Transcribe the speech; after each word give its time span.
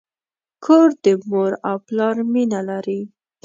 کور 0.65 0.87
د 1.03 1.05
مور 1.29 1.51
او 1.69 1.77
پلار 1.87 2.15
مینه 2.31 2.59
لري. 2.69 3.01